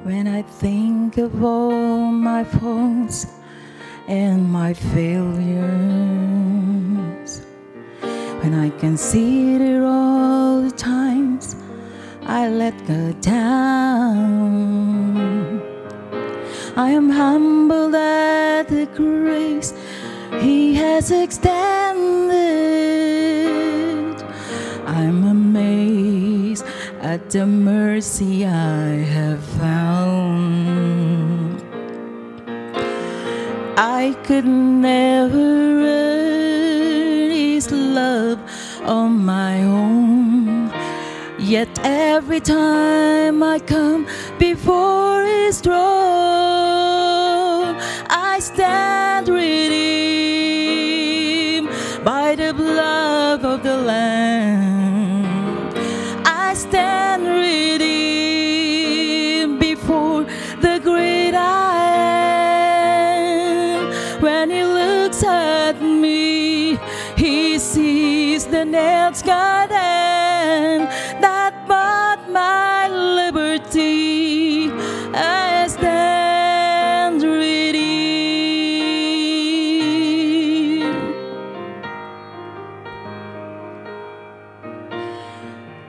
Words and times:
When 0.00 0.26
I 0.26 0.42
think 0.42 1.18
of 1.18 1.44
all 1.44 2.10
my 2.10 2.42
faults 2.42 3.26
and 4.08 4.50
my 4.50 4.74
failures, 4.74 5.52
when 8.40 8.54
I 8.54 8.70
consider 8.80 9.84
all 9.84 10.62
the 10.62 10.72
times 10.72 11.54
I 12.22 12.48
let 12.48 12.74
God 12.88 13.20
down, 13.20 14.32
I 16.76 16.90
am 16.90 17.08
humbled 17.08 17.94
at 17.94 18.64
the 18.64 18.86
grace 18.86 19.72
He 20.40 20.74
has 20.74 21.12
extended. 21.12 21.52
I'm 24.84 25.24
amazed 25.24 26.01
at 27.12 27.28
the 27.28 27.44
mercy 27.44 28.46
I 28.46 28.86
have 29.16 29.44
found. 29.60 31.62
I 33.76 34.16
could 34.24 34.46
never 34.46 35.50
earn 35.98 37.30
His 37.30 37.70
love 37.70 38.38
on 38.84 39.26
my 39.26 39.62
own. 39.62 40.72
Yet 41.38 41.68
every 41.84 42.40
time 42.40 43.42
I 43.42 43.58
come 43.58 44.06
before 44.38 45.22
His 45.22 45.60
throne, 45.60 46.91
When 64.22 64.50
He 64.50 64.62
looks 64.62 65.24
at 65.24 65.82
me, 65.82 66.78
He 67.16 67.58
sees 67.58 68.46
the 68.46 68.64
nails 68.64 69.20
and 69.72 70.84
that 71.20 71.66
bought 71.66 72.30
my 72.30 72.86
liberty. 72.86 74.70
I 75.12 75.66
stand 75.66 77.24
redeemed. 77.24 77.82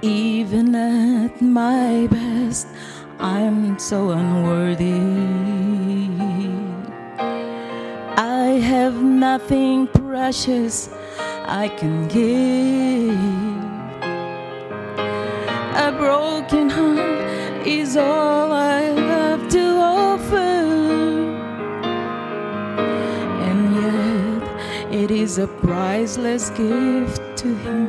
Even 0.02 0.74
at 0.74 1.40
my 1.40 2.08
best, 2.08 2.66
I'm 3.20 3.78
so 3.78 4.10
unworthy. 4.10 6.13
Have 8.64 9.04
nothing 9.04 9.88
precious 9.88 10.90
I 11.46 11.68
can 11.68 12.08
give. 12.08 13.14
A 15.76 15.92
broken 15.92 16.70
heart 16.70 17.68
is 17.68 17.98
all 17.98 18.52
I 18.54 18.82
have 19.12 19.50
to 19.50 19.66
offer. 19.78 20.54
And 23.50 23.62
yet, 23.84 24.94
it 24.94 25.12
is 25.12 25.40
a 25.40 25.48
priceless 25.48 26.50
gift 26.52 27.22
to 27.40 27.54
Him. 27.66 27.88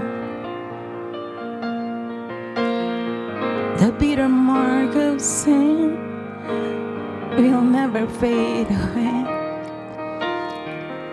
The 3.78 3.92
bitter 3.98 4.28
mark 4.28 4.96
of 4.96 5.20
sin 5.20 5.96
will 7.36 7.62
never 7.62 8.06
fade 8.08 8.66
away. 8.70 9.43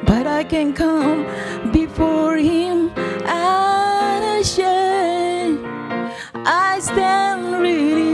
But 0.05 0.27
I 0.27 0.43
can 0.43 0.73
come 0.73 1.25
before 1.71 2.37
Him 2.37 2.91
unashamed. 3.25 4.51
I 6.45 6.79
stand 6.79 7.61
redeemed 7.61 8.09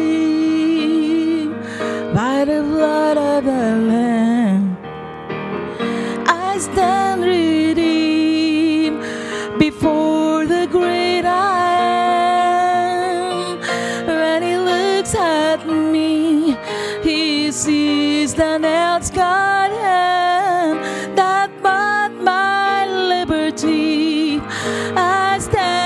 by 2.14 2.46
the 2.46 2.62
blood 2.64 3.18
of 3.18 3.44
the 3.46 3.76
Lamb. 3.92 4.78
I 6.28 6.58
stand 6.60 7.24
redeemed 7.24 9.02
before 9.58 10.46
the 10.46 10.68
great 10.70 11.26
I 11.26 11.80
am. 13.54 13.60
When 14.08 14.44
He 14.44 14.58
looks 14.58 15.16
at 15.16 15.66
me, 15.68 16.58
He 17.04 17.52
sees 17.52 18.34
the 18.34 18.60
I 24.40 25.40
stand. 25.40 25.77